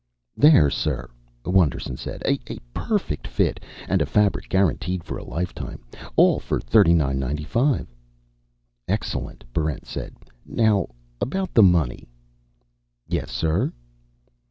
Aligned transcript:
"There, 0.35 0.71
sir!" 0.71 1.11
Wonderson 1.45 1.95
said. 1.95 2.23
"A 2.25 2.39
perfect 2.73 3.27
fit, 3.27 3.59
and 3.87 4.01
a 4.01 4.05
fabric 4.07 4.49
guaranteed 4.49 5.03
for 5.03 5.19
a 5.19 5.23
lifetime. 5.23 5.83
All 6.15 6.39
for 6.39 6.59
thirty 6.59 6.91
nine 6.95 7.19
ninety 7.19 7.43
five." 7.43 7.85
"Excellent," 8.87 9.43
Barrent 9.53 9.85
said. 9.85 10.15
"Now, 10.43 10.87
about 11.21 11.53
the 11.53 11.61
money" 11.61 12.07
"Yes, 13.15 13.29
sir?" 13.29 13.73